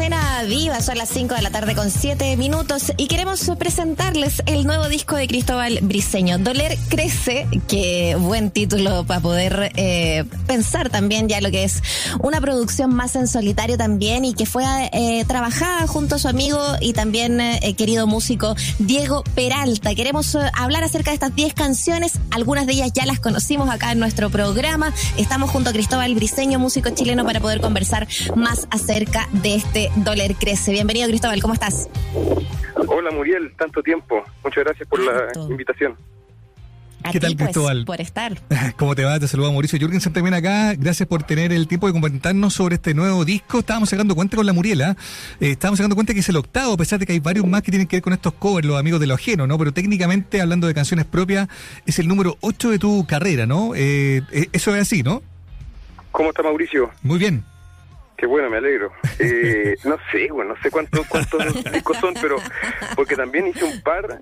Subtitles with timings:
[0.00, 4.64] escena viva, son las 5 de la tarde con 7 minutos y queremos presentarles el
[4.64, 11.28] nuevo disco de Cristóbal Briseño, Doler Crece, que buen título para poder eh, pensar también
[11.28, 11.82] ya lo que es
[12.22, 16.58] una producción más en solitario también y que fue eh, trabajada junto a su amigo
[16.80, 19.94] y también eh, querido músico Diego Peralta.
[19.94, 23.92] Queremos eh, hablar acerca de estas 10 canciones, algunas de ellas ya las conocimos acá
[23.92, 29.28] en nuestro programa, estamos junto a Cristóbal Briseño, músico chileno, para poder conversar más acerca
[29.32, 30.72] de este Doler Crece.
[30.72, 31.88] Bienvenido Cristóbal, ¿cómo estás?
[32.86, 34.22] Hola Muriel, tanto tiempo.
[34.44, 35.96] Muchas gracias por la invitación.
[37.02, 37.84] A ¿Qué ti, tal, pues, Cristóbal?
[37.86, 38.38] por estar.
[38.76, 39.18] ¿Cómo te va?
[39.18, 40.74] Te saluda Mauricio Jürgensen también acá.
[40.74, 43.60] Gracias por tener el tiempo de comentarnos sobre este nuevo disco.
[43.60, 44.96] Estábamos sacando cuenta con la Muriela.
[45.40, 47.62] eh, estábamos sacando cuenta que es el octavo, a pesar de que hay varios más
[47.62, 49.56] que tienen que ver con estos covers, los amigos de lo ajeno, ¿no?
[49.58, 51.48] Pero técnicamente, hablando de canciones propias,
[51.86, 53.74] es el número 8 de tu carrera, ¿no?
[53.74, 55.22] Eh, eh, eso es así, ¿no?
[56.12, 56.90] ¿Cómo está Mauricio?
[57.02, 57.44] Muy bien.
[58.20, 58.92] Qué bueno, me alegro.
[59.18, 61.42] Eh, no sé, bueno, no sé cuántos cuántos
[61.72, 62.36] discos son, pero
[62.94, 64.20] porque también hice un par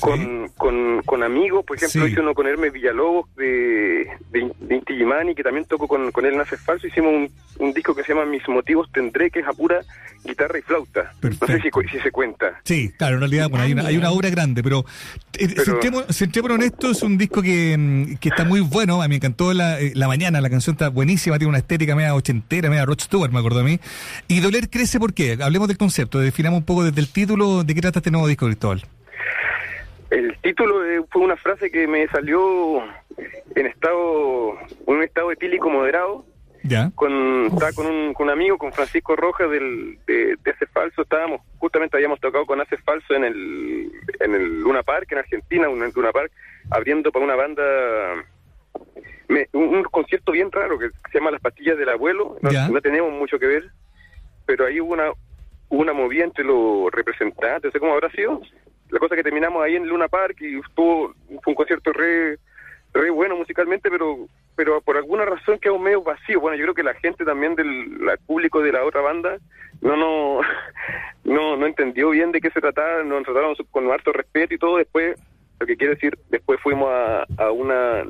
[0.00, 2.12] con, con, con amigos, por ejemplo, Sí.
[2.12, 6.34] hice uno con Hermes Villalobos de, de, de Inti que también toco con, con él
[6.34, 9.52] Nace Falso, hicimos un, un disco que se llama Mis Motivos Tendré, que es a
[9.52, 9.82] pura
[10.26, 11.02] guitarra y flauta.
[11.04, 11.62] No sé Perfecto.
[11.62, 12.60] si, cu- si se cuenta.
[12.64, 14.84] Sí, claro, en realidad bueno, hay, una, hay una obra grande, pero,
[15.38, 19.10] eh, Pero- en esto, es un disco que, mm, que está muy bueno, a mí
[19.10, 22.68] me encantó la, eh, la mañana, la canción está buenísima, tiene una estética media ochentera,
[22.68, 23.78] media Rod Stewart, me acuerdo a mí.
[24.28, 25.38] Y Doler crece, ¿por qué?
[25.40, 28.46] Hablemos del concepto, definamos un poco desde el título, ¿de qué trata este nuevo disco,
[28.46, 28.82] Cristóbal?
[30.10, 32.78] El título eh, fue una frase que me salió
[33.56, 34.52] en estado,
[34.86, 36.24] un estado etílico moderado,
[36.68, 36.90] ¿Ya?
[36.94, 41.02] con estaba con un, con un amigo con Francisco Rojas del de, de Hace Falso
[41.02, 45.68] estábamos justamente habíamos tocado con Hace Falso en el en el Luna Park en Argentina
[45.68, 46.30] un Luna Park
[46.70, 47.62] abriendo para una banda
[49.28, 52.80] me- un, un concierto bien raro que se llama Las pastillas del abuelo no, no
[52.80, 53.70] tenemos mucho que ver
[54.46, 55.10] pero ahí hubo una
[55.68, 58.40] hubo una movida entre los representantes no sé cómo habrá sido
[58.90, 61.12] la cosa que terminamos ahí en Luna Park y estuvo
[61.42, 62.38] fue un concierto re
[62.94, 66.40] re bueno musicalmente, pero pero por alguna razón quedó medio vacío.
[66.40, 69.36] Bueno, yo creo que la gente también del la- público de la otra banda
[69.82, 70.40] no no
[71.24, 74.78] no no entendió bien de qué se trataba, nos trataron con harto respeto y todo.
[74.78, 75.16] Después,
[75.60, 78.02] lo que quiero decir, después fuimos a, a una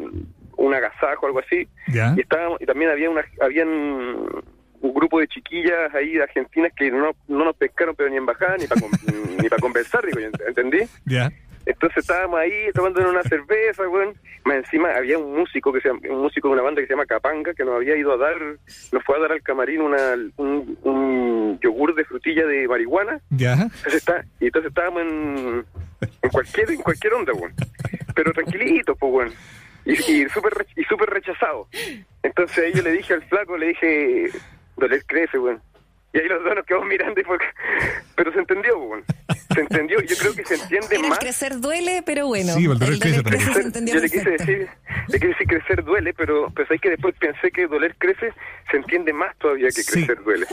[0.58, 2.14] un agasajo o algo así ¿Ya?
[2.16, 6.90] y estábamos y también había una habían un grupo de chiquillas ahí de argentinas que
[6.90, 8.80] no, no nos pescaron pero ni en bajada ni para
[9.42, 10.18] ni para conversar digo
[10.48, 10.78] ¿entendí?
[11.04, 11.30] ¿Ya?
[11.66, 14.14] Entonces estábamos ahí tomando una cerveza, weón.
[14.44, 16.92] Más encima había un músico que se llama- un músico de una banda que se
[16.92, 18.36] llama Capanga que nos había ido a dar,
[18.92, 23.20] nos fue a dar al camarín una un, un yogur de frutilla de marihuana.
[23.30, 23.54] ¿Ya?
[23.54, 25.64] Entonces está, y entonces estábamos en,
[26.22, 27.52] en cualquier en cualquier onda, weón.
[28.14, 29.32] Pero tranquilitos, pues, weón.
[29.84, 31.66] Y, y súper y súper rechazado.
[32.22, 34.30] Entonces ahí yo le dije al flaco, le dije,
[34.76, 35.60] doler crece, weón.
[36.12, 37.36] Y ahí los dos nos quedamos mirando y fue...
[38.14, 39.04] Pero se entendió, weón.
[39.56, 40.00] Se entendió.
[40.02, 42.54] Yo creo que se entiende El más crecer duele, pero bueno.
[42.54, 43.52] Sí, el doler crece también.
[43.54, 44.68] se entendió yo le quise decir,
[45.08, 48.32] le quise decir crecer duele, pero pues hay que después pensé que doler crece,
[48.70, 50.04] se entiende más todavía que Sí.
[50.04, 50.46] crecer duele.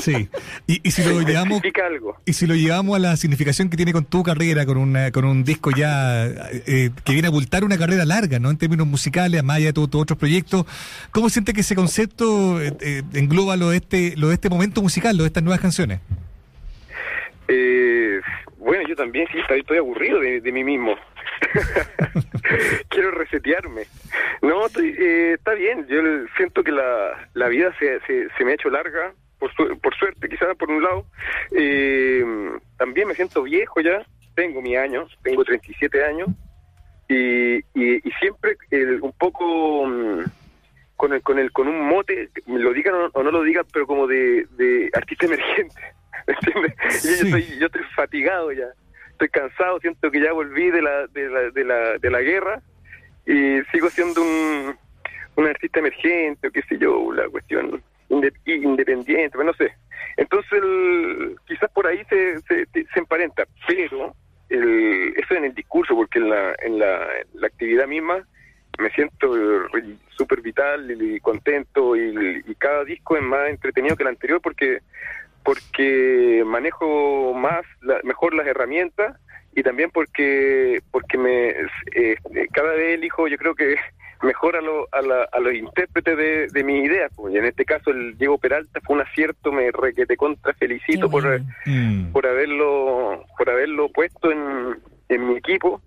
[0.00, 0.28] Sí.
[0.66, 1.62] Y, y si lo llevamos...
[1.84, 2.16] Algo.
[2.24, 5.24] Y si lo llevamos a la significación que tiene con tu carrera, con, una, con
[5.24, 8.50] un disco ya eh, que viene a abultar una carrera larga, ¿no?
[8.50, 10.66] En términos musicales, más allá de todos tus otros proyectos,
[11.10, 14.82] ¿cómo siente que ese concepto eh, eh, engloba lo de, este, lo de este momento
[14.82, 16.00] musical, lo de estas nuevas canciones?
[17.48, 18.20] Eh,
[18.58, 20.96] bueno, yo también sí estoy, estoy aburrido de, de mí mismo.
[22.88, 23.82] Quiero resetearme.
[24.42, 25.86] No, estoy, eh, está bien.
[25.88, 26.00] Yo
[26.36, 29.94] siento que la, la vida se, se, se me ha hecho larga, por, su- por
[29.96, 31.06] suerte quizás por un lado.
[31.52, 32.24] Eh,
[32.78, 34.04] también me siento viejo ya.
[34.34, 36.28] Tengo mis años, tengo 37 años.
[37.08, 40.22] Y, y, y siempre el- un poco mm,
[40.96, 43.86] con el, con el con un mote, lo digan o, o no lo digan, pero
[43.86, 45.80] como de, de artista emergente.
[46.26, 47.04] ¿Entiendes?
[47.04, 48.66] Y yo, estoy, yo estoy fatigado ya.
[49.12, 52.60] Estoy cansado, siento que ya volví de la, de la, de la, de la guerra
[53.26, 54.76] y sigo siendo un,
[55.36, 59.72] un artista emergente o qué sé yo, la cuestión inde- independiente, pero no sé.
[60.16, 64.14] Entonces, el- quizás por ahí se, se, se emparenta, pero
[64.48, 68.26] el, eso en el discurso, porque en la, en la, en la actividad misma
[68.78, 69.32] me siento
[70.16, 74.80] súper vital y contento y, y cada disco es más entretenido que el anterior porque
[75.44, 79.16] porque manejo más la- mejor las herramientas
[79.54, 81.50] y también porque porque me
[81.94, 82.16] eh,
[82.52, 83.76] cada vez elijo yo creo que
[84.22, 87.34] mejor a, lo- a, la- a los intérpretes de, de mis ideas pues.
[87.34, 91.24] y en este caso el Diego Peralta fue un acierto me requete contra felicito por.
[91.66, 92.10] Mm.
[92.12, 94.78] por haberlo por haberlo puesto en,
[95.10, 95.82] en mi equipo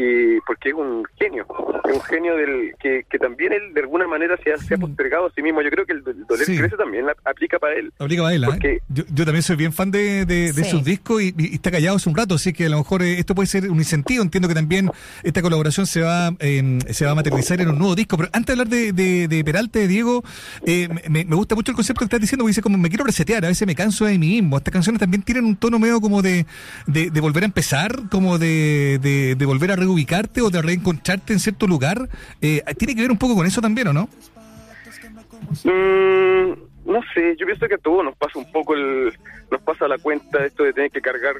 [0.00, 1.44] y porque es un genio,
[1.84, 4.78] es un genio del que, que también él de alguna manera se ha, se ha
[4.78, 5.60] postergado a sí mismo.
[5.60, 7.92] Yo creo que el, doler crece también aplica para él.
[7.98, 8.80] Aplica para él, ¿eh?
[8.88, 12.14] yo, yo, también soy bien fan de, de, sus discos y, está callado hace un
[12.14, 14.22] rato, así que a lo mejor eh, esto puede ser un incentivo.
[14.22, 14.88] Entiendo que también
[15.24, 18.16] esta colaboración se va eh, se va a materializar en un nuevo disco.
[18.16, 20.22] Pero antes de hablar de, de, de Peralta, de Diego,
[20.64, 23.04] eh, me, me, gusta mucho el concepto que estás diciendo, porque dice como me quiero
[23.04, 24.58] resetear, a veces me canso de mí mismo.
[24.58, 26.46] Estas canciones también tienen un tono medio como de,
[26.86, 28.98] de, volver a empezar, como de,
[29.36, 32.08] de, volver a reubicarte o de reencontrarte en cierto lugar.
[32.40, 34.08] Eh, ¿Tiene que ver un poco con eso también o no?
[35.64, 36.52] Mm,
[36.84, 39.12] no sé, yo pienso que a todos nos pasa un poco el,
[39.50, 41.36] nos pasa la cuenta esto de tener que cargar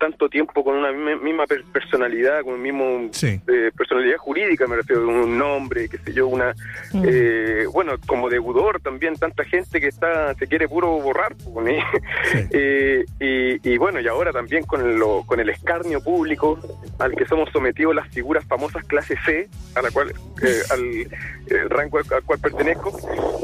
[0.00, 5.38] tanto tiempo con una misma personalidad, con un mismo eh, personalidad jurídica, me refiero, un
[5.38, 6.54] nombre, qué sé yo, una,
[6.92, 7.04] mm.
[7.06, 11.84] eh, bueno, como deudor también, tanta gente que está se quiere puro borrar, pues,
[12.50, 16.58] eh, y, y, bueno, y ahora también con, lo, con el escarnio público
[16.98, 20.14] al que somos sometidos las figuras famosas clase C, a la cual,
[20.70, 22.90] al rango al, cual pertenezco,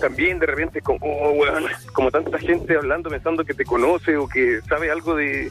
[0.01, 1.45] también de repente como, oh,
[1.93, 5.51] como tanta gente hablando pensando que te conoce o que sabe algo de,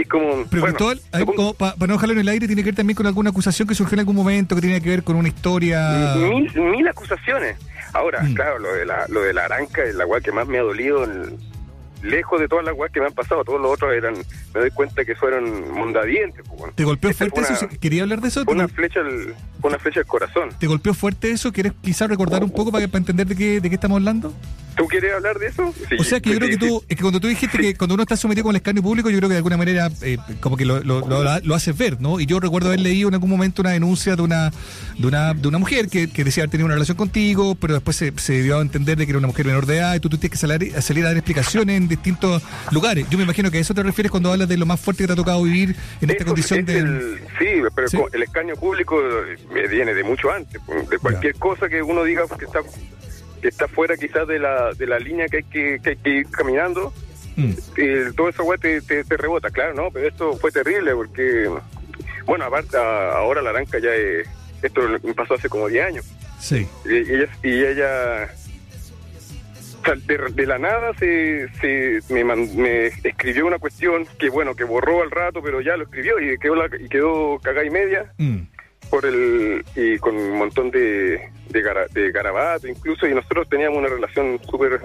[0.00, 3.06] es como pero bueno, para no dejarlo en el aire, tiene que ver también con
[3.06, 6.14] alguna acusación que surgió en algún momento, que tiene que ver con una historia.
[6.16, 7.56] Mil, acusaciones.
[7.92, 8.34] Ahora, mm.
[8.34, 10.62] claro, lo de la, lo de la aranca es la cual que más me ha
[10.62, 11.06] dolido
[12.02, 14.14] lejos de todas las weas que me han pasado, todos los otros eran,
[14.54, 16.44] me doy cuenta que fueron mondadientes.
[16.48, 17.68] Pues, ¿Te golpeó fuerte eso?
[17.80, 18.44] ¿Quería hablar de eso?
[18.46, 20.50] Una flecha al, una flecha al corazón.
[20.58, 21.52] ¿Te golpeó fuerte eso?
[21.52, 24.32] ¿Quieres quizás recordar un poco para, para entender de qué, de qué estamos hablando?
[24.76, 25.74] ¿Tú quieres hablar de eso?
[25.98, 28.02] o sea, que yo creo que tú, es que cuando tú dijiste que cuando uno
[28.02, 30.64] está sometido con el escarnio público, yo creo que de alguna manera eh, como que
[30.64, 32.20] lo, lo, lo, haces ver, ¿no?
[32.20, 34.50] Y yo recuerdo haber leído en algún momento una denuncia de una
[34.98, 37.96] de una, de una mujer que, que decía haber tenido una relación contigo, pero después
[37.96, 40.08] se, se dio a entender de que era una mujer menor de edad y tú,
[40.08, 43.06] tú tienes que salir, salir a dar explicaciones en distintos lugares.
[43.10, 45.06] Yo me imagino que a eso te refieres cuando hablas de lo más fuerte que
[45.08, 47.18] te ha tocado vivir en esta condición de...
[47.38, 49.00] sí, pero el escaño público
[49.52, 52.60] me viene de mucho antes, de cualquier cosa que uno diga que está
[53.42, 56.10] que está fuera quizás de la, de la línea que hay que, que, hay que
[56.10, 56.94] ir caminando,
[57.36, 57.50] mm.
[57.76, 59.90] y todo eso te, te, rebota, claro, ¿no?
[59.90, 61.50] Pero esto fue terrible porque,
[62.24, 64.28] bueno, aparte, ahora la aranca ya es,
[64.62, 64.80] esto
[65.16, 66.06] pasó hace como 10 años.
[66.38, 66.66] Sí.
[66.84, 68.30] Y, ella, y ella
[70.34, 75.10] de, la nada se, se me, me, escribió una cuestión que bueno que borró al
[75.10, 78.51] rato pero ya lo escribió y quedó la, y quedó cagada y media mm
[78.90, 84.40] por el y con un montón de, de, garabato incluso y nosotros teníamos una relación
[84.48, 84.80] súper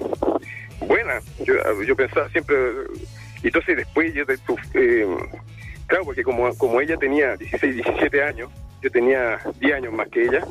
[0.88, 1.20] buena.
[1.44, 2.56] Yo, yo pensaba siempre
[3.44, 4.24] y entonces después yo
[4.74, 5.08] eh,
[5.88, 8.50] claro porque como como ella tenía 16 17 años
[8.82, 10.44] yo tenía 10 años más que ella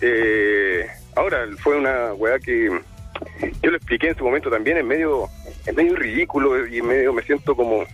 [0.00, 2.70] eh, ahora fue una weá que
[3.62, 5.28] yo lo expliqué en su momento también en medio
[5.66, 7.84] en medio ridículo y medio me siento como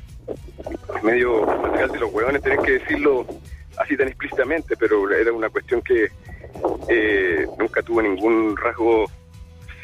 [1.02, 3.26] medio material de los huevones tener que decirlo
[3.78, 6.08] así tan explícitamente, pero era una cuestión que
[6.88, 9.10] eh, nunca tuvo ningún rasgo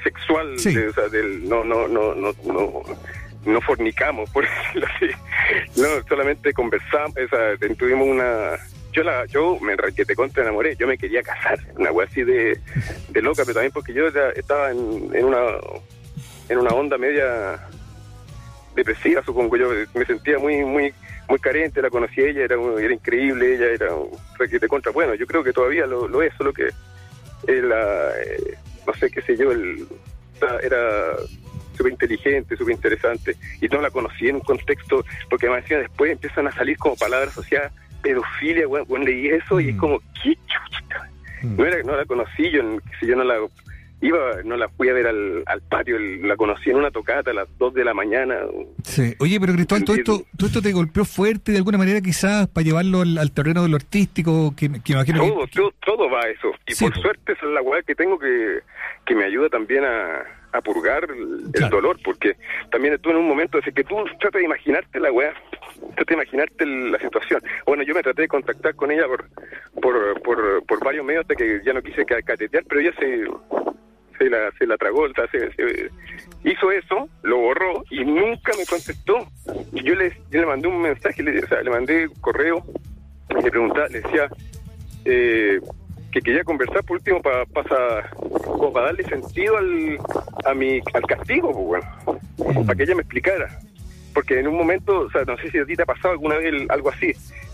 [0.03, 2.83] sexual, o sea, del, no, no, no, no, no,
[3.45, 8.59] no fornicamos, por decirlo así, no, solamente conversamos, o sea, tuvimos una,
[8.93, 12.23] yo la, yo me que te conté enamoré, yo me quería casar, una wea así
[12.23, 12.59] de,
[13.09, 15.59] de loca, pero también porque yo estaba en, en una
[16.49, 17.61] en una onda media
[18.75, 20.93] depresiva, supongo yo, me sentía muy, muy
[21.31, 24.91] muy carente, la conocí ella, era, era increíble, ella era un requete contra.
[24.91, 26.69] Bueno, yo creo que todavía lo, lo es, solo que
[27.47, 29.87] la, eh, no sé qué sé yo, el,
[30.63, 31.17] era
[31.77, 36.11] súper inteligente, súper interesante, y no la conocí en un contexto, porque me decía después
[36.11, 37.73] empiezan a salir como palabras asociadas,
[38.03, 39.79] pedofilia, bueno, leí eso y es mm.
[39.79, 41.11] como, ¿qué chuchita?
[41.43, 41.57] Mm.
[41.57, 42.63] No, era, no la conocí, yo,
[42.99, 43.39] si yo no la
[44.01, 47.35] iba, no la fui a ver al, al patio, la conocí en una tocata a
[47.35, 48.39] las 2 de la mañana.
[48.83, 49.15] Sí.
[49.19, 52.65] Oye, pero Cristóbal, todo esto, todo esto te golpeó fuerte de alguna manera quizás para
[52.65, 56.53] llevarlo al, terreno de lo artístico, que, que imagino todo, Todo, todo va a eso.
[56.67, 58.61] Y por suerte esa es la weá que tengo que,
[59.05, 62.37] que me ayuda también a, a purgar el, dolor, porque
[62.71, 65.33] también tú en un momento, de que tú tratas de imaginarte la weá,
[65.95, 67.43] tratas de imaginarte la situación.
[67.67, 69.29] Bueno, yo me traté de contactar con ella por,
[69.81, 73.25] por, por, por varios medios hasta que ya no quise catetear, pero ella se
[74.21, 75.51] se la, se la tragó, se,
[76.45, 79.27] hizo eso, lo borró y nunca me contestó.
[79.73, 82.63] Y yo le, le mandé un mensaje, le, o sea, le mandé correo,
[83.31, 84.29] le preguntaba, le decía
[85.07, 85.59] eh,
[86.13, 89.99] que quería conversar por último para para darle sentido al,
[90.45, 91.83] a mi, al castigo, pues,
[92.37, 93.59] bueno, para que ella me explicara.
[94.13, 96.37] Porque en un momento, o sea, no sé si a ti te ha pasado alguna
[96.37, 97.13] vez algo así,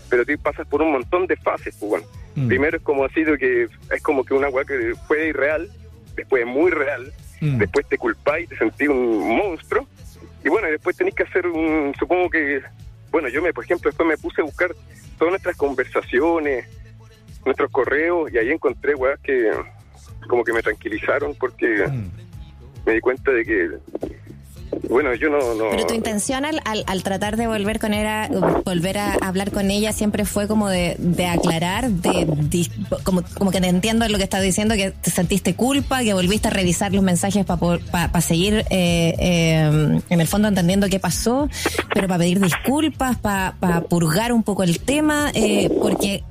[0.09, 2.05] pero tú pasas por un montón de fases, pues, bueno.
[2.35, 2.47] Mm.
[2.47, 5.69] Primero es como así de que es como que una weá que fue irreal,
[6.17, 7.57] después es muy real, mm.
[7.57, 9.87] después te culpáis, te sentís un monstruo,
[10.43, 12.61] y bueno, después tenéis que hacer un, supongo que,
[13.11, 14.75] bueno, yo me, por ejemplo, después me puse a buscar
[15.17, 16.67] todas nuestras conversaciones,
[17.45, 19.51] nuestros correos y ahí encontré weas que
[20.27, 22.09] como que me tranquilizaron porque Mm.
[22.85, 23.69] me di cuenta de que,
[24.89, 25.55] bueno, yo no...
[25.55, 25.69] no.
[25.71, 28.29] Pero tu intención al, al, tratar de volver con ella,
[28.65, 32.71] volver a hablar con ella siempre fue como de, de aclarar, de, dis-
[33.03, 36.47] como, como que te entiendo lo que estás diciendo, que te sentiste culpa, que volviste
[36.47, 41.49] a revisar los mensajes para seguir eh, eh, en el fondo entendiendo qué pasó,
[41.93, 46.23] pero para pedir disculpas, para purgar un poco el tema, eh, porque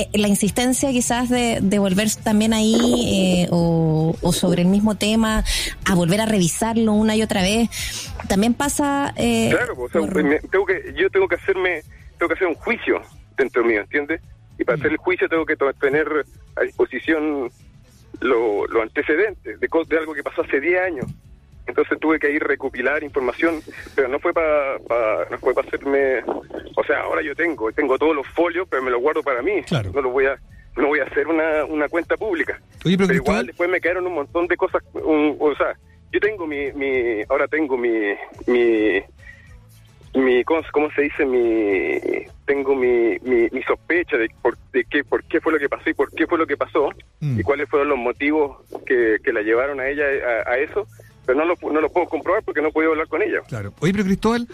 [0.00, 2.74] eh, la insistencia quizás de, de volver también ahí
[3.44, 5.44] eh, o, o sobre el mismo tema
[5.84, 7.68] a volver a revisarlo una y otra vez
[8.28, 11.82] también pasa eh, Claro, pues, o sea, por- me- tengo que, yo tengo que hacerme,
[12.18, 13.02] tengo que hacer un juicio
[13.36, 14.20] dentro mío, ¿entiendes?
[14.58, 16.06] Y para hacer el juicio tengo que tener
[16.56, 17.50] a disposición
[18.20, 21.06] lo- los antecedentes de, de algo que pasó hace 10 años.
[21.68, 23.60] Entonces tuve que ir recopilar información,
[23.94, 24.78] pero no fue para
[25.30, 26.20] no fue para hacerme,
[26.76, 29.62] o sea, ahora yo tengo, tengo todos los folios, pero me los guardo para mí.
[29.62, 29.90] Claro.
[29.94, 30.38] No lo voy a
[30.76, 32.58] no voy a hacer una, una cuenta pública.
[32.84, 35.76] Oye, pero igual después me quedaron un montón de cosas, un- o sea,
[36.12, 38.14] yo tengo mi, mi ahora tengo mi,
[38.46, 39.02] mi,
[40.14, 41.26] mi ¿cómo, cómo se dice?
[41.26, 42.00] Mi,
[42.46, 45.90] tengo mi, mi, mi sospecha de por, de qué, por qué fue lo que pasó
[45.90, 47.40] y por qué fue lo que pasó Mm.
[47.40, 50.04] y cuáles fueron los motivos que, que la llevaron a ella
[50.46, 50.86] a, a eso,
[51.28, 53.40] pero no lo, no lo puedo comprobar porque no he podido hablar con ella.
[53.46, 53.74] Claro.
[53.80, 54.48] Oye, pero Cristóbal,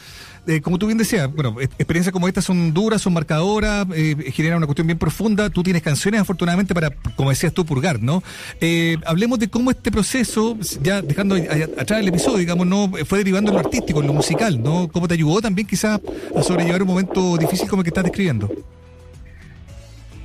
[0.48, 4.16] eh, como tú bien decías, bueno, e- experiencias como estas son duras, son marcadoras, eh,
[4.32, 5.50] generan una cuestión bien profunda.
[5.50, 8.24] Tú tienes canciones, afortunadamente, para, como decías tú, purgar, ¿no?
[8.60, 11.36] Eh, hablemos de cómo este proceso, ya dejando
[11.78, 14.88] atrás el episodio, digamos, no fue derivando en lo artístico, en lo musical, ¿no?
[14.88, 16.00] ¿Cómo te ayudó también quizás
[16.34, 18.50] a sobrellevar un momento difícil como el que estás describiendo?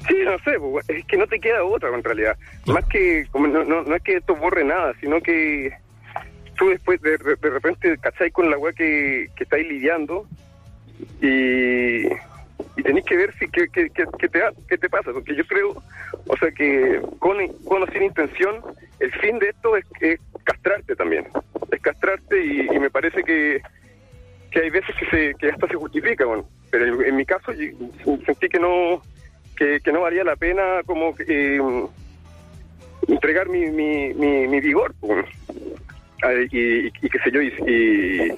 [0.08, 2.36] Sí, no sé, pues, es que no te queda otra en realidad.
[2.64, 2.80] Claro.
[2.82, 5.72] Más que, como no, no, no es que esto borre nada, sino que
[6.60, 10.28] tú después de, de, repente cachai con la weá que, que estáis lidiando
[11.22, 15.36] y, y tenéis que ver si qué, qué, qué, qué te, qué te pasa, porque
[15.36, 15.82] yo creo,
[16.28, 18.62] o sea que con, con o sin intención,
[19.00, 19.86] el fin de esto es,
[20.44, 21.28] castrarte también,
[21.72, 23.62] es castrarte y, me parece que,
[24.52, 27.54] que hay veces que se que esto se justifica, bueno, pero en, mi caso
[28.26, 29.02] sentí que no
[29.56, 31.60] que, que no valía la pena como eh,
[33.08, 35.26] entregar mi, mi, mi, mi vigor pues.
[36.22, 38.34] Ah, y, y, y qué sé yo y, y-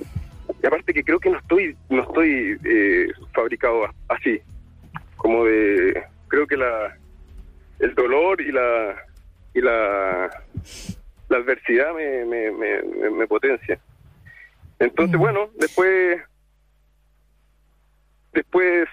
[0.61, 4.39] y aparte que creo que no estoy no estoy eh, fabricado así
[5.17, 6.95] como de creo que la
[7.79, 8.95] el dolor y la
[9.53, 10.29] y la
[11.29, 13.79] la adversidad me, me, me, me- me potencia.
[14.79, 16.21] Entonces bueno después
[18.33, 18.87] después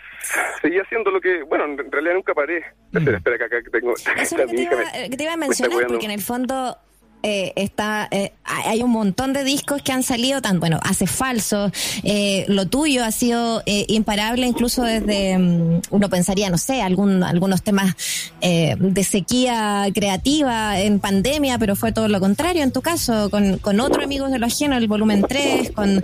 [0.63, 4.17] seguí haciendo lo que bueno en realidad nunca paré espera espera que acá tengo Eso
[4.17, 6.79] es lo que te iba, me- que te iba a mencionar, porque en el fondo
[7.25, 11.71] eh, está eh, hay un montón de discos que han salido tan bueno hace falso.
[12.05, 17.63] Eh, lo tuyo ha sido imparable incluso desde mm, uno pensaría no sé algún algunos
[17.63, 17.95] temas
[18.41, 23.81] de sequía creativa en pandemia pero fue todo lo contrario en tu caso con, con
[23.81, 26.03] otro amigos de lo ajeno el volumen 3 con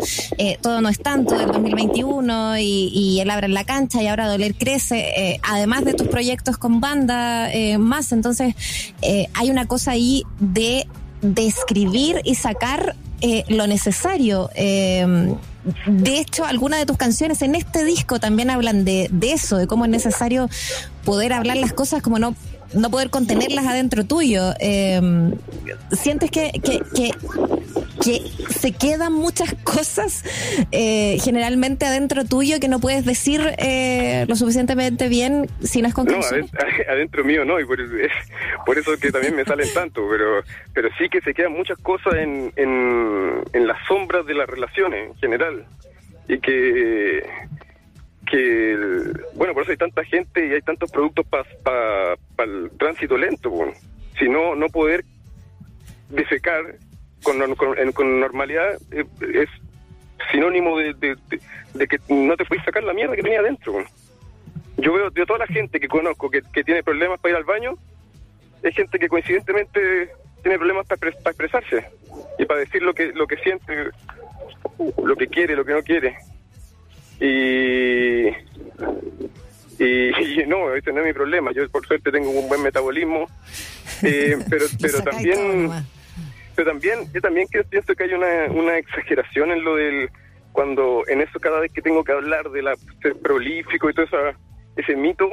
[0.60, 4.28] todo no es tanto del 2021 y, y el abre en la cancha y ahora
[4.28, 8.12] doler crece además de tus proyectos con banda más.
[8.12, 8.54] Entonces
[9.00, 10.86] hay una cosa ahí de
[11.24, 14.50] de escribir y sacar eh, lo necesario.
[14.54, 15.34] Eh,
[15.86, 19.66] de hecho, algunas de tus canciones en este disco también hablan de, de eso, de
[19.66, 20.50] cómo es necesario
[21.04, 22.34] poder hablar las cosas como no
[22.74, 24.52] no poder contenerlas adentro tuyo.
[24.58, 25.00] Eh,
[25.92, 27.12] ¿Sientes que, que, que,
[28.04, 28.20] que
[28.50, 30.22] se quedan muchas cosas
[30.72, 35.94] eh, generalmente adentro tuyo que no puedes decir eh, lo suficientemente bien si no es
[35.94, 36.58] con No, adentro,
[36.88, 38.10] adentro mío no, y por, es-
[38.66, 40.42] por eso que también me salen tanto, pero
[40.74, 45.08] pero sí que se quedan muchas cosas en, en, en las sombras de las relaciones
[45.10, 45.64] en general.
[46.28, 47.22] Y que,
[48.30, 48.76] que
[49.34, 53.50] bueno, por eso hay tanta gente y hay tantos productos para el tránsito lento.
[53.50, 53.72] po.
[54.18, 55.04] Si no, no poder
[56.10, 56.76] defecar
[57.24, 59.04] con, normalidad eh,
[59.34, 59.48] es
[60.30, 61.40] sinónimo de, de- de-
[61.74, 63.84] de que no te puedes sacar la mierda que tenía adentro.
[64.76, 67.44] Yo veo de toda la gente que conozco que, que tiene problemas para ir al
[67.44, 67.74] baño,
[68.62, 70.10] es gente que coincidentemente
[70.42, 71.86] tiene problemas para, para expresarse
[72.38, 73.90] y para decir lo que lo que siente,
[75.02, 76.16] lo que quiere, lo que no quiere.
[77.20, 78.28] Y,
[79.78, 81.52] y, y no, ese no es mi problema.
[81.52, 83.28] Yo por suerte tengo un buen metabolismo,
[84.02, 85.70] eh, pero pero también.
[86.54, 90.08] Pero también yo también que pienso que hay una, una exageración en lo del
[90.52, 94.06] cuando en eso cada vez que tengo que hablar de la ser prolífico y todo
[94.06, 94.38] esa,
[94.76, 95.28] ese mito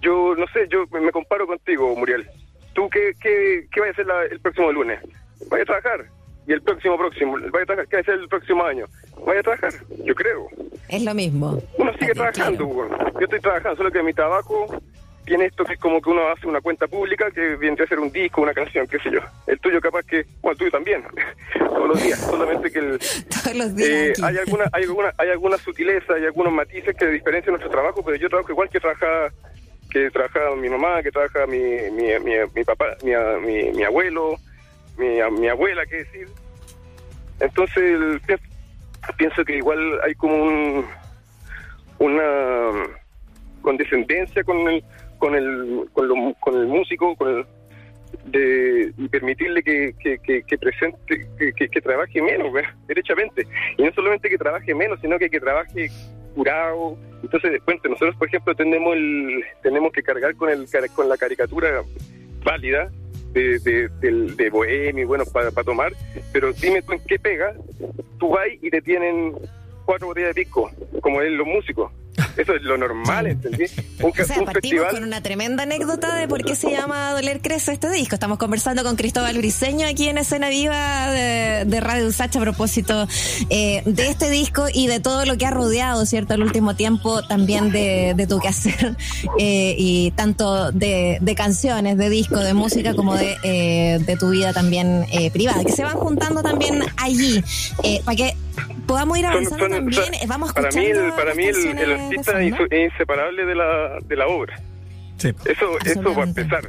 [0.00, 2.26] yo no sé yo me comparo contigo Muriel.
[2.74, 5.00] Tú qué qué, qué vas a hacer la- el próximo lunes
[5.50, 6.06] vaya a trabajar
[6.46, 8.86] y el próximo próximo vaya a trabajar qué va a hacer el próximo año
[9.26, 9.72] vaya a trabajar
[10.04, 10.48] yo creo.
[10.88, 11.60] Es lo mismo.
[11.78, 12.30] uno sigue Claro.
[12.32, 12.90] trabajando, weón.
[13.14, 14.66] Yo estoy trabajando, solo que mi trabajo
[15.26, 17.98] tiene esto que es como que uno hace una cuenta pública que viene a ser
[17.98, 19.20] un disco, una canción, qué sé yo.
[19.46, 21.02] El tuyo capaz que, bueno, el tuyo también,
[21.58, 22.98] todos los días, solamente que el,
[23.42, 27.06] Todos los días eh, hay alguna, hay alguna, hay alguna sutileza, hay algunos matices que
[27.08, 29.32] diferencian nuestro trabajo, pero yo trabajo igual que trabaja
[29.90, 31.58] que trabaja mi mamá, que trabaja mi,
[31.92, 33.12] mi, mi, mi papá, mi,
[33.46, 34.36] mi, mi abuelo,
[34.98, 36.28] mi, mi abuela, qué decir.
[37.40, 38.44] Entonces el- pienso,
[39.16, 40.86] pienso que igual hay como un,
[41.98, 42.88] una
[43.62, 44.84] condescendencia con el
[45.26, 47.44] con el con, lo- con el músico con el
[48.26, 50.98] de y permitirle que, que, que, que presente
[51.36, 52.52] que, trabaje menos
[52.86, 53.44] derechamente.
[53.76, 55.88] Y no solamente que trabaje menos sino que que trabaje
[56.36, 56.96] curado.
[57.22, 61.82] Entonces bueno nosotros por ejemplo tenemos el tenemos que cargar con el con la caricatura
[62.44, 62.88] válida
[63.32, 65.92] de, de, del- de bohemio bueno para tomar.
[66.32, 67.52] Pero dime tú en qué pega
[68.20, 69.34] tú vas y te tienen
[69.84, 70.70] cuatro botellas de pisco
[71.02, 71.90] como es los músicos
[72.36, 73.64] eso es lo normal ¿entendí?
[74.02, 77.12] un, O sea, un partimos festival con una tremenda anécdota de por qué se llama
[77.12, 78.14] Doler Crece este disco.
[78.14, 83.06] Estamos conversando con Cristóbal Briseño aquí en Escena Viva de, de Radio Sacha a propósito
[83.50, 87.22] eh, de este disco y de todo lo que ha rodeado, ¿cierto?, el último tiempo
[87.22, 88.96] también de, de tu quehacer
[89.38, 94.30] eh, y tanto de, de canciones, de disco, de música como de, eh, de tu
[94.30, 97.42] vida también eh, privada, que se van juntando también allí
[97.82, 98.36] eh, para que
[98.86, 99.92] podamos ir avanzando son- también.
[100.04, 102.54] son- eh, vamos para mí el, para mí el, artista es
[102.92, 104.58] inseparable de la, de la obra
[105.18, 105.32] Sí.
[105.46, 106.68] Eso, eso para empezar.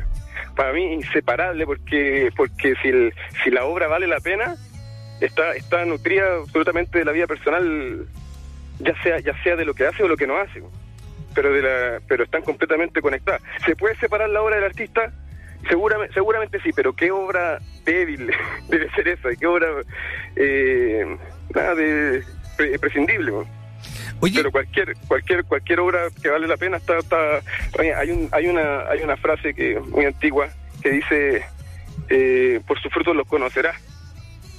[0.56, 4.56] Para mí inseparable porque porque si el, si la obra vale la pena
[5.20, 8.06] está está nutrida absolutamente de la vida personal,
[8.80, 10.64] ya sea ya sea de lo que hace o lo que no hace.
[11.36, 13.42] Pero de la pero están completamente conectadas.
[13.66, 15.12] ¿Se puede separar la obra del artista?
[15.70, 18.32] Seguramente, seguramente sí, pero qué obra débil
[18.70, 19.68] debe ser esa, qué obra
[20.38, 21.18] eh,
[21.54, 22.24] nada de
[22.56, 23.32] pre- prescindible.
[23.32, 23.46] ¿no?
[24.20, 27.42] Oye, pero cualquier cualquier cualquier obra que vale la pena está está
[27.80, 30.50] hay un hay una hay una frase que muy antigua
[30.82, 31.46] que dice
[32.10, 33.75] eh, por sus frutos los conocerás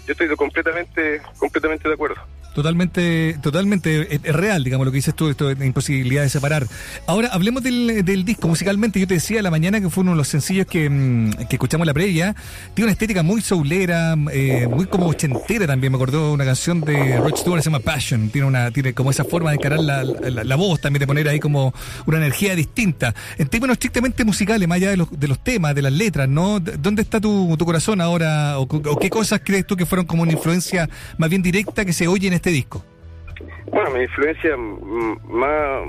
[0.07, 2.17] yo estoy completamente completamente de acuerdo
[2.55, 6.67] Totalmente, totalmente es, es real, digamos, lo que dices tú, esto de imposibilidad de separar.
[7.07, 8.99] Ahora, hablemos del, del disco musicalmente.
[8.99, 11.85] Yo te decía la mañana que fue uno de los sencillos que, mm, que escuchamos
[11.85, 12.35] en la previa.
[12.75, 15.93] Tiene una estética muy soulera, eh, muy como ochentera también.
[15.93, 18.29] Me acordó una canción de Rod Stewart, se llama Passion.
[18.31, 21.29] Tiene una tiene como esa forma de encarar la, la- la voz, también de poner
[21.29, 21.73] ahí como
[22.07, 23.15] una energía distinta.
[23.37, 26.59] En términos estrictamente musicales, más allá de los, de los temas, de las letras, ¿no?
[26.59, 28.59] ¿Dónde está tu, tu corazón ahora?
[28.59, 31.93] O, o qué cosas crees tú que fueron como una influencia más bien directa que
[31.93, 32.85] se oye en este disco?
[33.67, 35.83] bueno mi influencia mm, más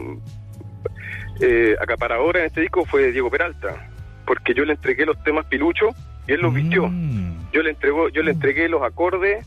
[1.42, 3.90] eh, acaparadora en este disco fue Diego Peralta
[4.26, 5.90] porque yo le entregué los temas pilucho
[6.28, 7.50] y él los vistió Mm.
[7.52, 9.46] yo le entregó yo le entregué los acordes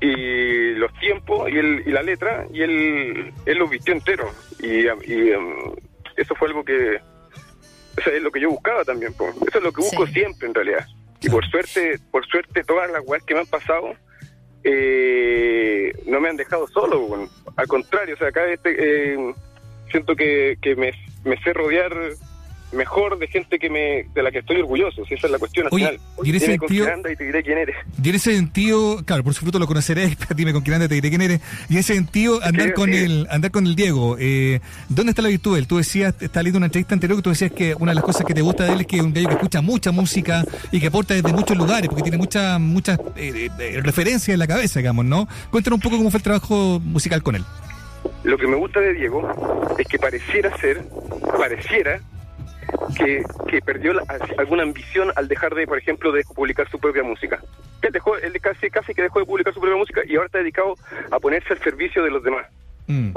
[0.00, 4.28] y los tiempos y, el, y la letra y él él los vistió entero
[4.60, 5.74] y, y, um,
[6.16, 6.96] eso fue algo que
[7.96, 9.28] eso es lo que yo buscaba también po.
[9.46, 10.14] eso es lo que busco Sí.
[10.14, 10.86] siempre en realidad
[11.20, 13.94] y por suerte por suerte todas las weas que me han pasado
[14.64, 19.34] eh, no me han dejado solo al contrario o sea acá este eh,
[19.90, 20.92] siento que, que me
[21.42, 21.92] sé rodear
[22.74, 25.66] mejor de gente que me de la que estoy orgulloso si esa es la cuestión
[25.66, 28.08] al Oye, final y en ese sentido- quién anda y te diré quién eres Y
[28.08, 31.08] en ese sentido, claro, por su fruto lo conoceréis, dime con quién andas, te diré
[31.08, 31.40] quién eres.
[31.68, 35.28] Y en ese sentido, andar con el, andar con el Diego, eh, ¿dónde está la
[35.28, 35.66] virtud de él?
[35.66, 38.26] Tú decías, está leyendo una entrevista anterior que tú decías que una de las cosas
[38.26, 40.80] que te gusta de él es que es un gallo que escucha mucha música y
[40.80, 44.78] que aporta desde muchos lugares, porque tiene muchas muchas eh, eh, referencias en la cabeza,
[44.80, 45.28] digamos, ¿no?
[45.50, 47.44] Cuéntanos un poco cómo fue el trabajo musical con él.
[48.22, 50.82] Lo que me gusta de Diego es que pareciera ser,
[51.38, 52.00] pareciera
[52.96, 54.04] que, que perdió la-
[54.38, 57.40] alguna ambición al dejar de, por ejemplo, de publicar su propia música.
[57.82, 60.38] Él dejó, él casi, casi que dejó de publicar su propia música y ahora está
[60.38, 60.74] dedicado
[61.10, 62.46] a ponerse al servicio de los demás.
[62.86, 63.10] Mm.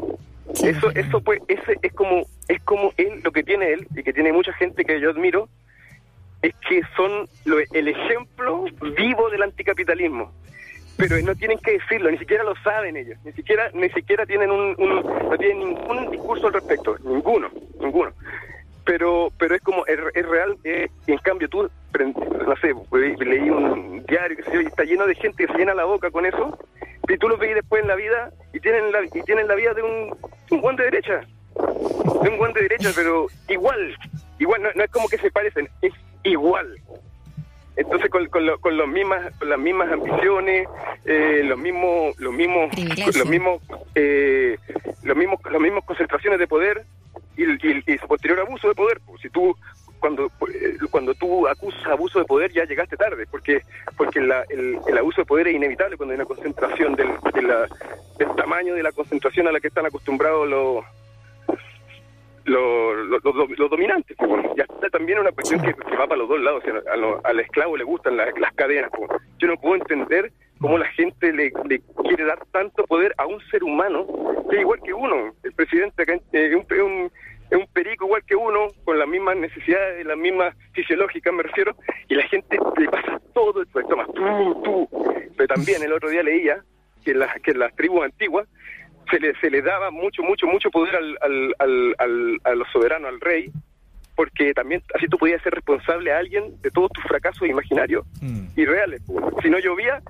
[0.53, 4.01] Sí, eso, eso pues, ese es como, es como él, lo que tiene él y
[4.03, 5.49] que tiene mucha gente que yo admiro,
[6.41, 8.65] es que son lo- el ejemplo
[8.97, 10.31] vivo del anticapitalismo.
[10.95, 14.49] Pero no tienen que decirlo, ni siquiera lo saben ellos, ni siquiera, ni siquiera tienen
[14.49, 18.13] un, un- no tienen ningún discurso al respecto, ninguno, ninguno.
[18.87, 21.69] Pero, pero es como, es, es real, eh, y en cambio tú,
[21.99, 25.73] no sé, pues, leí un diario, yo, y está lleno de gente que se llena
[25.75, 26.57] la boca con eso,
[27.09, 29.73] y tú los veis después en la vida, y tienen la, y tienen la vida
[29.73, 30.15] de un,
[30.51, 31.19] un buen de derecha,
[32.23, 33.93] de un buen de derecha, pero igual,
[34.39, 35.91] igual, no, no es como que se parecen, es
[36.23, 36.73] igual.
[37.75, 40.67] Entonces con, con, lo- con los mismas con las mismas ambiciones,
[41.05, 42.71] eh, los mismos los mismos
[43.15, 43.61] los mismos
[43.93, 44.57] eh,
[45.03, 46.85] los mismos las mismas concentraciones de poder
[47.37, 48.99] y, y- y su posterior abuso de poder.
[49.05, 49.55] Pues, si tú
[49.99, 53.61] cuando eh, cuando tú acusas abuso de poder ya llegaste tarde, porque
[53.97, 57.41] porque la- el, el abuso de poder es inevitable cuando hay una concentración del, de
[57.41, 57.67] la-
[58.17, 60.83] del tamaño de la concentración a la que están acostumbrados los
[62.45, 64.15] los dominantes.
[64.55, 66.63] ya está también una cuestión que, va para los dos lados.
[67.23, 68.89] al esclavo le gustan las, cadenas.
[69.37, 73.63] Yo no puedo entender cómo la gente le, quiere dar tanto poder a un ser
[73.63, 74.07] humano
[74.49, 75.33] que es igual que uno.
[75.43, 76.17] El presidente acá,
[76.55, 77.11] un, un
[77.73, 81.75] perico igual que uno, con las mismas necesidades, las mismas fisiológicas, me refiero,
[82.07, 84.89] y la gente le pasa todo el toma, tú, tú.
[85.35, 86.63] Pero también el otro día leía
[87.03, 88.47] que, las que las tribus antiguas
[89.09, 91.55] se le, se le daba mucho, mucho, mucho poder al, al,
[91.99, 93.51] al, al, los soberanos, al rey,
[94.15, 98.47] porque también así tú podías ser responsable a alguien de todos tus fracasos imaginarios mm.
[98.55, 99.01] y reales.
[99.41, 100.01] Si no llovía,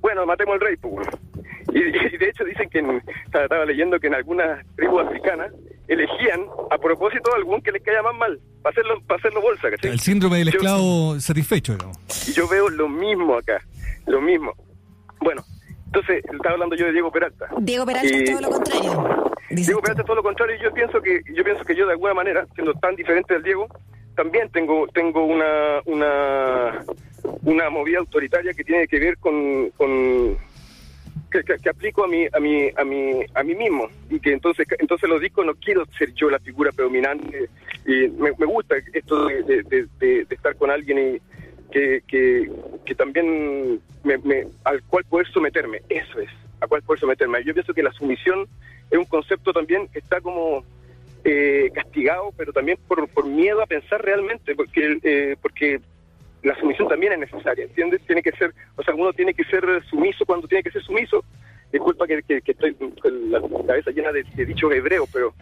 [0.00, 0.76] bueno, matemos al rey.
[1.72, 2.84] Y, de hecho dicen que,
[3.24, 5.52] estaba leyendo que en algunas tribus africanas
[5.88, 9.68] elegían a propósito a algún que les caía más mal, para hacerlo, para hacerlo bolsa.
[9.82, 11.76] El síndrome del esclavo satisfecho.
[12.26, 13.62] Y yo veo lo mismo acá,
[14.06, 14.52] lo mismo.
[15.20, 15.42] Bueno,
[15.86, 17.48] entonces, estaba hablando yo de Diego Peralta.
[17.58, 19.34] Diego Peralta es todo lo contrario.
[19.50, 21.92] Diego Peralta es todo lo contrario y yo pienso que yo pienso que yo de
[21.92, 23.68] alguna manera, siendo tan diferente del Diego,
[24.16, 26.84] también tengo tengo una una
[27.42, 30.36] una movida autoritaria que tiene que ver con, con
[31.42, 33.88] que, aplico a mí a mí a mí a mí mismo.
[34.10, 37.48] Y que entonces entonces lo digo no quiero ser yo la figura predominante.
[37.86, 41.20] Y me, gusta esto de, estar con alguien y
[41.70, 42.02] que,
[42.84, 47.42] que, también me, al cual poder someterme, eso es, a cual poder someterme.
[47.44, 48.46] Yo pienso que la sumisión
[48.90, 50.64] es un concepto también que está como
[51.24, 55.80] eh, castigado, pero también por, por miedo a pensar realmente, porque, eh, porque
[56.44, 58.02] la sumisión también es necesaria, ¿entiendes?
[58.06, 61.24] Tiene que ser, o sea, uno tiene que ser sumiso cuando tiene que ser sumiso.
[61.72, 65.34] Disculpa que, que, estoy con la cabeza llena de, de dichos hebreos, pero,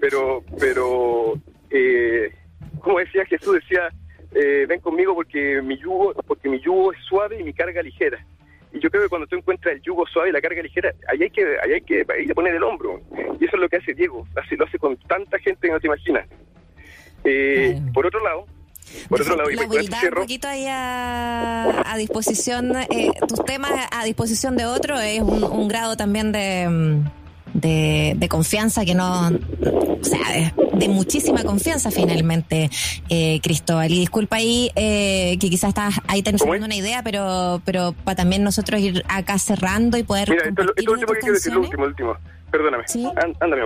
[0.00, 1.34] pero, pero,
[1.70, 2.32] eh,
[2.80, 3.88] como decía Jesús, decía,
[4.34, 8.24] eh, ven conmigo porque mi yugo porque mi yugo es suave y mi carga ligera.
[8.72, 11.22] Y yo creo que cuando tú encuentras el yugo suave y la carga ligera, ahí
[11.22, 13.00] hay que, ahí hay que, ahí poner el hombro.
[13.38, 14.26] Y eso es lo que hace Diego.
[14.34, 16.26] Así lo hace con tanta gente que no te imaginas.
[17.22, 18.46] Eh, por otro lado,
[19.08, 24.66] por otro lado, y un poquito ahí a, disposición, eh, tus temas a disposición de
[24.66, 27.02] otro es un grado también de
[27.54, 32.70] de, confianza que no, o sea, de muchísima confianza finalmente,
[33.08, 33.90] eh, Cristóbal.
[33.90, 38.42] Y disculpa ahí eh, que quizás estás ahí teniendo una idea, pero pero para también
[38.42, 40.30] nosotros ir acá cerrando y poder.
[40.30, 42.16] Mira, esto, esto último que quiero decir, lo último, último
[42.54, 42.84] perdóname.
[42.86, 43.04] ¿Sí?
[43.40, 43.62] ándame,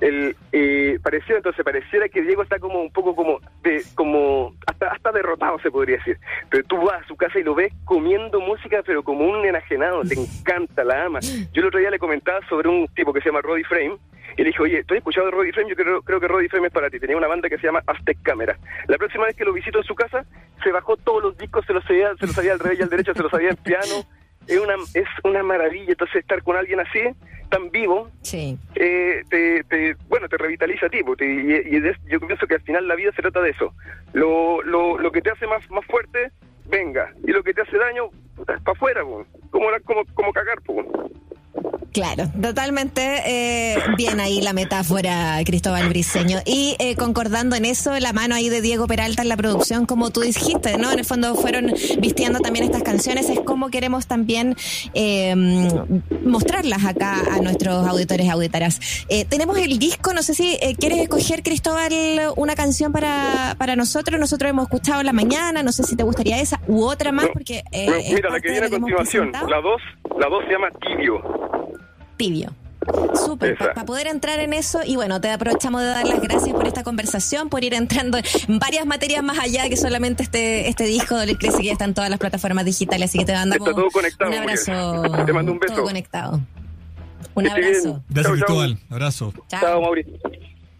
[0.00, 4.88] El, eh, pareció, entonces, pareciera que Diego está como un poco como, de, como hasta,
[4.88, 6.18] hasta derrotado, se podría decir.
[6.50, 10.02] Pero tú vas a su casa y lo ves comiendo música, pero como un enajenado,
[10.02, 11.20] te encanta, la ama.
[11.20, 13.98] Yo el otro día le comentaba sobre un tipo que se llama Roddy Frame,
[14.36, 15.70] y le dije, oye, ¿tú has escuchado de Roddy Frame?
[15.70, 16.98] Yo creo, creo que Roddy Frame es para ti.
[16.98, 18.58] Tenía una banda que se llama Aztec Camera.
[18.88, 20.24] La próxima vez que lo visito en su casa,
[20.64, 22.88] se bajó todos los discos, se los sabía, se los sabía al revés y al
[22.88, 24.02] derecho, se los sabía en piano.
[24.46, 25.92] Es una, es una maravilla.
[25.92, 27.00] Entonces, estar con alguien así,
[27.48, 28.58] tan vivo, sí.
[28.74, 33.12] eh, te, bueno, te revitaliza a ti, y, yo pienso que al final la vida
[33.14, 33.72] se trata de eso.
[34.12, 36.30] Lo, lo, lo que te hace más, más fuerte,
[36.66, 38.10] venga, y lo que te hace daño,
[38.44, 40.60] para afuera, como, como, como cagar.
[40.62, 40.86] Pues.
[41.94, 46.40] Claro, totalmente eh, bien ahí la metáfora, Cristóbal Briseño.
[46.44, 50.10] Y eh, concordando en eso, la mano ahí de Diego Peralta en la producción, como
[50.10, 50.90] tú dijiste, ¿no?
[50.90, 54.56] En el fondo fueron vistiendo también estas canciones, es como queremos también
[54.92, 55.36] eh,
[56.24, 58.80] mostrarlas acá a nuestros auditores y auditoras.
[59.28, 61.92] tenemos el disco, no sé si quieres escoger, Cristóbal,
[62.34, 64.18] una canción para, para nosotros.
[64.18, 67.62] Nosotros hemos escuchado la mañana, no sé si te gustaría esa u otra más, porque...
[67.72, 69.80] mira, la que viene a continuación, la dos,
[70.18, 71.53] la dos se llama Tibio
[72.16, 72.52] tibio.
[73.14, 76.66] Súper, para poder entrar en eso y bueno, te aprovechamos de dar las gracias por
[76.66, 81.16] esta conversación, por ir entrando en varias materias más allá que solamente este este disco
[81.16, 85.24] del que ya está en todas las plataformas digitales, así que te mando un abrazo.
[85.24, 85.74] Te mando un beso.
[85.74, 86.40] Todo conectado.
[87.34, 88.02] Un abrazo.
[88.08, 88.78] Gracias, Cristóbal.
[88.90, 89.32] Abrazo.
[89.48, 90.14] Chao, Chao Mauricio.